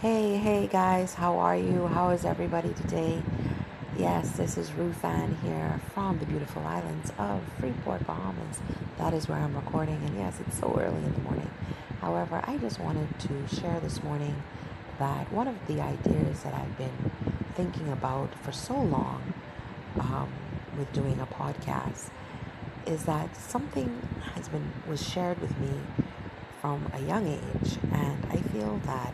Hey, 0.00 0.38
hey 0.38 0.66
guys, 0.66 1.12
how 1.12 1.40
are 1.40 1.58
you? 1.58 1.86
How 1.86 2.08
is 2.08 2.24
everybody 2.24 2.72
today? 2.72 3.22
Yes, 3.98 4.30
this 4.30 4.56
is 4.56 4.72
Ruth 4.72 5.04
Ann 5.04 5.36
here 5.42 5.78
from 5.92 6.18
the 6.18 6.24
beautiful 6.24 6.62
islands 6.66 7.12
of 7.18 7.42
Freeport, 7.58 8.06
Bahamas. 8.06 8.60
That 8.96 9.12
is 9.12 9.28
where 9.28 9.36
I'm 9.36 9.54
recording, 9.54 9.96
and 9.96 10.16
yes, 10.16 10.40
it's 10.40 10.58
so 10.58 10.74
early 10.80 11.04
in 11.04 11.12
the 11.12 11.20
morning. 11.20 11.50
However, 12.00 12.40
I 12.44 12.56
just 12.56 12.80
wanted 12.80 13.08
to 13.20 13.54
share 13.54 13.78
this 13.80 14.02
morning 14.02 14.42
that 14.98 15.30
one 15.30 15.46
of 15.46 15.66
the 15.66 15.82
ideas 15.82 16.44
that 16.44 16.54
I've 16.54 16.78
been 16.78 17.10
thinking 17.54 17.92
about 17.92 18.34
for 18.42 18.52
so 18.52 18.80
long 18.80 19.34
um, 19.98 20.32
with 20.78 20.90
doing 20.94 21.20
a 21.20 21.26
podcast 21.26 22.08
is 22.86 23.04
that 23.04 23.36
something 23.36 24.00
has 24.34 24.48
been 24.48 24.72
was 24.88 25.06
shared 25.06 25.38
with 25.42 25.58
me 25.58 25.78
from 26.62 26.90
a 26.94 27.00
young 27.00 27.26
age, 27.26 27.76
and 27.92 28.26
I 28.30 28.36
feel 28.36 28.80
that 28.86 29.12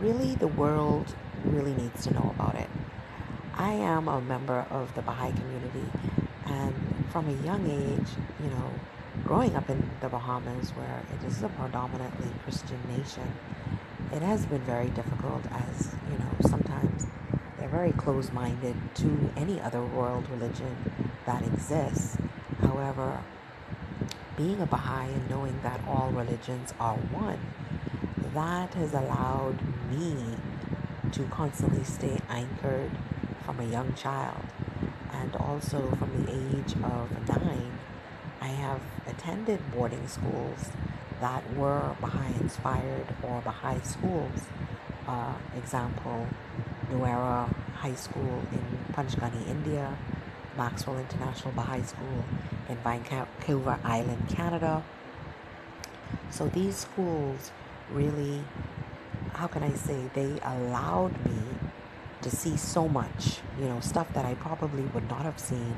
really 0.00 0.34
the 0.34 0.48
world 0.48 1.14
really 1.44 1.74
needs 1.74 2.04
to 2.04 2.14
know 2.14 2.34
about 2.34 2.54
it. 2.54 2.68
I 3.54 3.72
am 3.72 4.08
a 4.08 4.20
member 4.20 4.66
of 4.70 4.94
the 4.94 5.02
Baha'i 5.02 5.32
community, 5.32 5.86
and 6.44 6.74
from 7.10 7.28
a 7.28 7.44
young 7.44 7.68
age, 7.70 8.08
you 8.42 8.50
know, 8.50 8.70
growing 9.24 9.56
up 9.56 9.70
in 9.70 9.88
the 10.00 10.08
Bahamas, 10.08 10.70
where 10.70 11.02
it 11.14 11.26
is 11.26 11.42
a 11.42 11.48
predominantly 11.48 12.28
Christian 12.44 12.78
nation, 12.96 13.32
it 14.12 14.22
has 14.22 14.44
been 14.46 14.60
very 14.62 14.88
difficult 14.90 15.42
as, 15.50 15.94
you 16.12 16.18
know, 16.18 16.30
sometimes 16.42 17.06
they're 17.58 17.68
very 17.68 17.92
close 17.92 18.30
minded 18.32 18.76
to 18.96 19.30
any 19.36 19.60
other 19.60 19.82
world 19.82 20.28
religion 20.30 20.76
that 21.24 21.42
exists. 21.42 22.18
However, 22.60 23.20
being 24.36 24.60
a 24.60 24.66
Baha'i 24.66 25.08
and 25.08 25.30
knowing 25.30 25.58
that 25.62 25.80
all 25.88 26.10
religions 26.10 26.74
are 26.78 26.96
one, 26.96 27.40
that 28.36 28.74
has 28.74 28.92
allowed 28.92 29.56
me 29.90 30.14
to 31.10 31.22
constantly 31.24 31.82
stay 31.84 32.18
anchored 32.28 32.90
from 33.46 33.58
a 33.60 33.64
young 33.64 33.94
child. 33.94 34.44
And 35.10 35.34
also 35.36 35.90
from 35.92 36.10
the 36.22 36.30
age 36.30 36.74
of 36.84 37.10
nine, 37.28 37.72
I 38.42 38.48
have 38.48 38.82
attended 39.06 39.60
boarding 39.72 40.06
schools 40.06 40.70
that 41.20 41.42
were 41.54 41.96
Baha'i 42.02 42.34
inspired 42.38 43.06
or 43.22 43.40
Baha'i 43.40 43.80
schools. 43.80 44.42
Uh, 45.08 45.34
example, 45.56 46.26
New 46.90 47.06
Era 47.06 47.48
High 47.76 47.94
School 47.94 48.42
in 48.52 48.92
Panchgani, 48.92 49.48
India, 49.48 49.96
Maxwell 50.58 50.98
International 50.98 51.52
Baha'i 51.52 51.82
School 51.82 52.24
in 52.68 52.76
Vancouver 52.78 53.78
Island, 53.82 54.28
Canada. 54.28 54.82
So 56.30 56.48
these 56.48 56.76
schools 56.76 57.50
really, 57.92 58.42
how 59.32 59.46
can 59.46 59.62
I 59.62 59.72
say, 59.74 60.10
they 60.14 60.38
allowed 60.44 61.12
me 61.26 61.38
to 62.22 62.30
see 62.30 62.56
so 62.56 62.88
much, 62.88 63.38
you 63.60 63.66
know, 63.66 63.80
stuff 63.80 64.12
that 64.14 64.24
I 64.24 64.34
probably 64.34 64.82
would 64.94 65.08
not 65.08 65.22
have 65.22 65.38
seen 65.38 65.76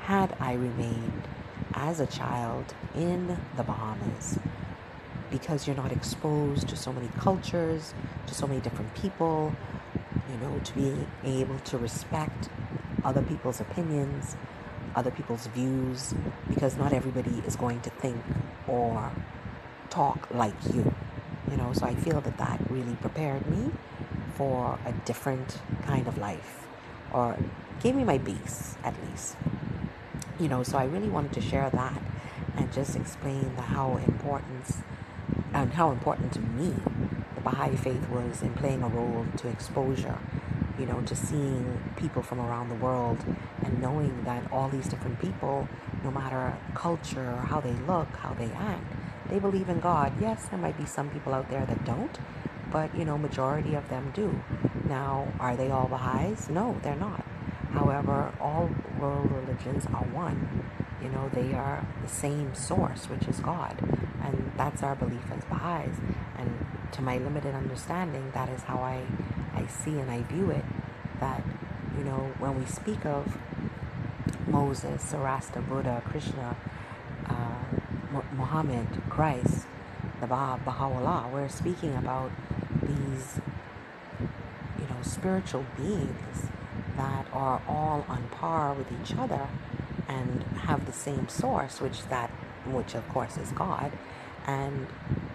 had 0.00 0.36
I 0.40 0.52
remained 0.52 1.28
as 1.74 2.00
a 2.00 2.06
child 2.06 2.74
in 2.94 3.38
the 3.56 3.62
Bahamas. 3.62 4.38
Because 5.30 5.66
you're 5.66 5.76
not 5.76 5.92
exposed 5.92 6.68
to 6.68 6.76
so 6.76 6.92
many 6.92 7.08
cultures, 7.18 7.92
to 8.26 8.34
so 8.34 8.46
many 8.46 8.60
different 8.60 8.94
people, 8.94 9.54
you 10.30 10.36
know, 10.38 10.58
to 10.64 10.74
be 10.74 11.06
able 11.24 11.58
to 11.60 11.78
respect 11.78 12.48
other 13.04 13.22
people's 13.22 13.60
opinions, 13.60 14.36
other 14.94 15.10
people's 15.10 15.46
views, 15.48 16.14
because 16.48 16.76
not 16.76 16.92
everybody 16.92 17.42
is 17.46 17.56
going 17.56 17.80
to 17.82 17.90
think 17.90 18.22
or 18.66 19.12
talk 19.90 20.28
like 20.32 20.54
you 20.72 20.94
you 21.50 21.56
know 21.56 21.72
so 21.72 21.86
i 21.86 21.94
feel 21.94 22.20
that 22.20 22.36
that 22.38 22.60
really 22.70 22.94
prepared 22.96 23.46
me 23.50 23.70
for 24.34 24.78
a 24.86 24.92
different 25.04 25.58
kind 25.84 26.06
of 26.06 26.16
life 26.18 26.66
or 27.12 27.36
gave 27.82 27.94
me 27.94 28.04
my 28.04 28.18
base 28.18 28.76
at 28.84 28.94
least. 29.08 29.36
You 30.38 30.48
know 30.48 30.62
so 30.62 30.78
i 30.78 30.84
really 30.84 31.08
wanted 31.08 31.32
to 31.32 31.40
share 31.40 31.68
that 31.70 32.00
and 32.56 32.72
just 32.72 32.94
explain 32.96 33.54
the 33.56 33.62
how 33.62 33.96
important 34.06 34.66
and 35.52 35.72
how 35.72 35.90
important 35.90 36.32
to 36.34 36.40
me 36.40 36.74
the 37.34 37.40
baha'i 37.40 37.76
faith 37.76 38.08
was 38.08 38.42
in 38.42 38.52
playing 38.54 38.82
a 38.82 38.88
role 38.88 39.26
to 39.36 39.48
exposure 39.48 40.18
you 40.78 40.86
know 40.86 41.00
to 41.02 41.16
seeing 41.16 41.80
people 41.96 42.22
from 42.22 42.40
around 42.40 42.68
the 42.68 42.74
world 42.76 43.18
and 43.64 43.80
knowing 43.80 44.22
that 44.24 44.42
all 44.52 44.68
these 44.68 44.86
different 44.86 45.18
people 45.20 45.68
no 46.04 46.10
matter 46.10 46.56
culture 46.74 47.36
how 47.48 47.60
they 47.60 47.72
look 47.86 48.08
how 48.16 48.32
they 48.34 48.50
act 48.52 48.84
they 49.30 49.38
believe 49.38 49.68
in 49.68 49.80
God. 49.80 50.12
Yes, 50.20 50.46
there 50.46 50.58
might 50.58 50.76
be 50.78 50.86
some 50.86 51.10
people 51.10 51.34
out 51.34 51.50
there 51.50 51.64
that 51.66 51.84
don't, 51.84 52.18
but 52.70 52.94
you 52.96 53.04
know, 53.04 53.18
majority 53.18 53.74
of 53.74 53.88
them 53.88 54.12
do. 54.14 54.40
Now, 54.88 55.28
are 55.38 55.56
they 55.56 55.70
all 55.70 55.86
Baha'is? 55.86 56.48
No, 56.48 56.76
they're 56.82 56.96
not. 56.96 57.24
However, 57.72 58.32
all 58.40 58.70
world 58.98 59.30
religions 59.30 59.86
are 59.86 60.04
one. 60.04 60.64
You 61.02 61.10
know, 61.10 61.30
they 61.32 61.54
are 61.54 61.86
the 62.02 62.08
same 62.08 62.54
source, 62.54 63.08
which 63.08 63.28
is 63.28 63.40
God. 63.40 63.76
And 64.22 64.52
that's 64.56 64.82
our 64.82 64.96
belief 64.96 65.30
as 65.30 65.44
Baha'is. 65.44 65.96
And 66.36 66.66
to 66.92 67.02
my 67.02 67.18
limited 67.18 67.54
understanding, 67.54 68.30
that 68.34 68.48
is 68.48 68.62
how 68.62 68.78
I, 68.78 69.02
I 69.54 69.66
see 69.66 69.98
and 69.98 70.10
I 70.10 70.22
view 70.22 70.50
it. 70.50 70.64
That, 71.20 71.42
you 71.96 72.04
know, 72.04 72.32
when 72.38 72.58
we 72.58 72.64
speak 72.64 73.04
of 73.04 73.38
Moses, 74.46 75.12
Sarasta, 75.12 75.66
Buddha, 75.68 76.02
Krishna, 76.06 76.56
uh, 77.28 77.64
Muhammad, 78.10 78.86
Christ, 79.08 79.66
the 80.20 80.26
Baha, 80.26 80.60
Baha'u'llah, 80.64 81.30
we're 81.32 81.48
speaking 81.48 81.94
about 81.94 82.30
these, 82.82 83.40
you 84.20 84.86
know, 84.88 85.02
spiritual 85.02 85.64
beings 85.76 86.48
that 86.96 87.26
are 87.32 87.62
all 87.68 88.04
on 88.08 88.28
par 88.30 88.74
with 88.74 88.90
each 89.00 89.16
other 89.16 89.48
and 90.08 90.42
have 90.62 90.86
the 90.86 90.92
same 90.92 91.28
source, 91.28 91.80
which 91.80 92.04
that, 92.08 92.30
which 92.66 92.94
of 92.94 93.08
course 93.08 93.36
is 93.36 93.52
God. 93.52 93.92
And 94.46 94.86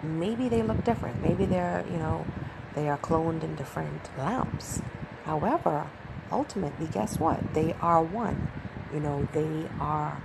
maybe 0.02 0.48
they 0.48 0.62
look 0.62 0.84
different. 0.84 1.22
Maybe 1.22 1.46
they're, 1.46 1.84
you 1.90 1.96
know, 1.96 2.26
they 2.74 2.88
are 2.88 2.98
cloned 2.98 3.44
in 3.44 3.54
different 3.54 4.10
lamps. 4.18 4.82
However, 5.24 5.86
ultimately, 6.32 6.88
guess 6.88 7.18
what? 7.18 7.54
They 7.54 7.74
are 7.80 8.02
one. 8.02 8.50
You 8.92 9.00
know, 9.00 9.28
they 9.32 9.68
are 9.80 10.20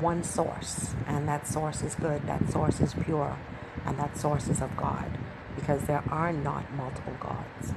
one 0.00 0.22
source, 0.22 0.94
and 1.06 1.28
that 1.28 1.46
source 1.46 1.82
is 1.82 1.94
good, 1.94 2.26
that 2.26 2.50
source 2.50 2.80
is 2.80 2.94
pure, 2.94 3.36
and 3.84 3.98
that 3.98 4.16
source 4.16 4.48
is 4.48 4.60
of 4.60 4.76
God, 4.76 5.18
because 5.54 5.82
there 5.82 6.02
are 6.08 6.32
not 6.32 6.72
multiple 6.74 7.16
gods. 7.20 7.74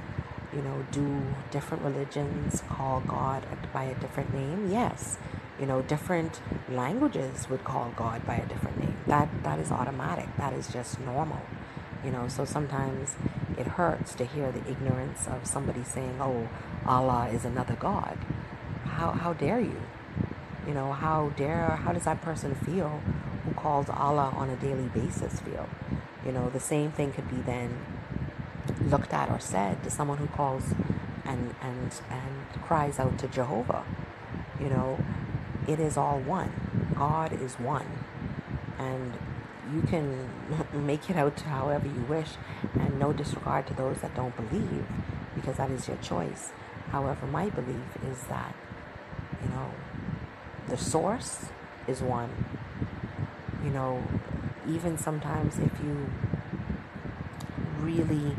You 0.54 0.62
know, 0.62 0.86
do 0.90 1.22
different 1.50 1.82
religions 1.84 2.62
call 2.68 3.00
God 3.06 3.44
by 3.72 3.84
a 3.84 3.94
different 3.94 4.32
name? 4.32 4.70
Yes. 4.70 5.18
You 5.60 5.66
know, 5.66 5.82
different 5.82 6.40
languages 6.70 7.48
would 7.50 7.64
call 7.64 7.92
God 7.96 8.26
by 8.26 8.36
a 8.36 8.46
different 8.46 8.78
name. 8.78 8.96
That 9.06 9.28
that 9.42 9.58
is 9.58 9.70
automatic. 9.70 10.28
That 10.36 10.52
is 10.52 10.68
just 10.68 11.00
normal. 11.00 11.40
You 12.04 12.10
know, 12.10 12.28
so 12.28 12.44
sometimes 12.44 13.16
it 13.58 13.66
hurts 13.66 14.14
to 14.14 14.24
hear 14.24 14.52
the 14.52 14.66
ignorance 14.70 15.26
of 15.26 15.46
somebody 15.46 15.82
saying, 15.84 16.18
"Oh, 16.20 16.48
Allah 16.86 17.28
is 17.32 17.44
another 17.44 17.74
God." 17.74 18.16
How 18.84 19.10
how 19.12 19.32
dare 19.32 19.60
you? 19.60 19.80
You 20.66 20.74
know, 20.74 20.92
how 20.92 21.30
dare, 21.36 21.78
how 21.84 21.92
does 21.92 22.04
that 22.04 22.20
person 22.22 22.54
feel 22.54 23.00
who 23.44 23.52
calls 23.54 23.88
Allah 23.88 24.32
on 24.36 24.50
a 24.50 24.56
daily 24.56 24.88
basis 24.88 25.40
feel? 25.40 25.68
You 26.24 26.32
know, 26.32 26.50
the 26.50 26.60
same 26.60 26.90
thing 26.90 27.12
could 27.12 27.28
be 27.30 27.36
then 27.36 27.78
looked 28.80 29.12
at 29.12 29.30
or 29.30 29.38
said 29.38 29.82
to 29.84 29.90
someone 29.90 30.18
who 30.18 30.26
calls 30.26 30.74
and, 31.24 31.54
and, 31.62 32.00
and 32.10 32.62
cries 32.62 32.98
out 32.98 33.18
to 33.18 33.28
Jehovah. 33.28 33.84
You 34.60 34.68
know, 34.68 34.98
it 35.68 35.78
is 35.78 35.96
all 35.96 36.18
one. 36.18 36.92
God 36.96 37.32
is 37.40 37.54
one. 37.54 37.86
And 38.78 39.12
you 39.72 39.82
can 39.82 40.28
make 40.72 41.08
it 41.10 41.16
out 41.16 41.36
to 41.38 41.44
however 41.44 41.86
you 41.86 42.02
wish 42.08 42.30
and 42.74 42.98
no 42.98 43.12
disregard 43.12 43.66
to 43.68 43.74
those 43.74 43.98
that 44.00 44.14
don't 44.14 44.34
believe 44.36 44.86
because 45.34 45.56
that 45.56 45.70
is 45.70 45.86
your 45.88 45.96
choice. 45.98 46.50
However, 46.90 47.26
my 47.26 47.50
belief 47.50 47.96
is 48.10 48.22
that, 48.24 48.54
you 49.42 49.48
know, 49.50 49.70
the 50.68 50.76
source 50.76 51.46
is 51.86 52.02
one. 52.02 52.30
You 53.64 53.70
know, 53.70 54.02
even 54.68 54.98
sometimes 54.98 55.58
if 55.58 55.72
you 55.82 56.10
really 57.80 58.36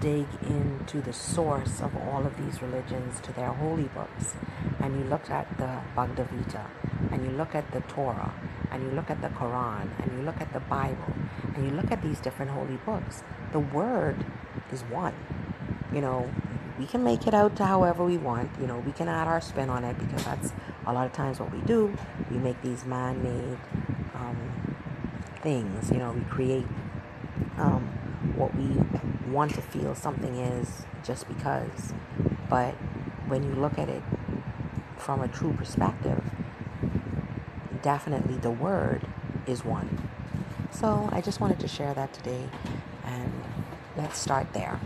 dig 0.00 0.26
into 0.42 1.00
the 1.00 1.12
source 1.12 1.80
of 1.80 1.96
all 1.96 2.24
of 2.24 2.36
these 2.36 2.62
religions 2.62 3.20
to 3.20 3.32
their 3.32 3.48
holy 3.48 3.88
books 3.94 4.34
and 4.80 4.96
you 4.96 5.04
look 5.10 5.28
at 5.28 5.58
the 5.58 5.80
Bhagavad 5.96 6.28
Gita 6.30 6.66
and 7.10 7.24
you 7.24 7.30
look 7.32 7.54
at 7.54 7.70
the 7.72 7.80
Torah 7.80 8.32
and 8.70 8.82
you 8.84 8.90
look 8.90 9.10
at 9.10 9.20
the 9.20 9.28
Quran 9.28 9.88
and 10.00 10.12
you 10.18 10.24
look 10.24 10.40
at 10.40 10.52
the 10.52 10.60
Bible 10.60 11.12
and 11.54 11.64
you 11.64 11.72
look 11.72 11.90
at 11.90 12.02
these 12.02 12.20
different 12.20 12.52
holy 12.52 12.76
books, 12.86 13.24
the 13.52 13.58
word 13.58 14.24
is 14.72 14.82
one. 14.82 15.14
You 15.92 16.02
know, 16.02 16.30
we 16.78 16.86
can 16.86 17.02
make 17.02 17.26
it 17.26 17.34
out 17.34 17.56
to 17.56 17.66
however 17.66 18.04
we 18.04 18.16
want. 18.16 18.50
You 18.60 18.66
know, 18.66 18.78
we 18.78 18.92
can 18.92 19.08
add 19.08 19.26
our 19.26 19.40
spin 19.40 19.68
on 19.68 19.84
it 19.84 19.98
because 19.98 20.24
that's 20.24 20.52
a 20.86 20.92
lot 20.92 21.06
of 21.06 21.12
times 21.12 21.40
what 21.40 21.52
we 21.52 21.60
do. 21.62 21.92
We 22.30 22.38
make 22.38 22.60
these 22.62 22.84
man 22.84 23.22
made 23.22 23.58
um, 24.14 24.36
things. 25.42 25.90
You 25.90 25.98
know, 25.98 26.12
we 26.12 26.20
create 26.22 26.66
um, 27.58 27.82
what 28.36 28.54
we 28.54 28.76
want 29.30 29.54
to 29.54 29.60
feel 29.62 29.94
something 29.94 30.36
is 30.36 30.84
just 31.02 31.26
because. 31.28 31.92
But 32.48 32.74
when 33.26 33.42
you 33.42 33.54
look 33.54 33.78
at 33.78 33.88
it 33.88 34.02
from 34.96 35.20
a 35.20 35.28
true 35.28 35.52
perspective, 35.52 36.22
definitely 37.82 38.36
the 38.36 38.50
word 38.50 39.06
is 39.46 39.64
one. 39.64 40.08
So 40.70 41.08
I 41.12 41.20
just 41.20 41.40
wanted 41.40 41.58
to 41.60 41.68
share 41.68 41.94
that 41.94 42.12
today, 42.12 42.48
and 43.04 43.32
let's 43.96 44.18
start 44.18 44.52
there. 44.52 44.78